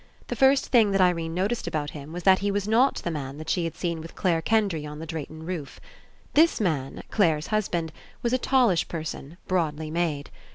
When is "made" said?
9.91-10.31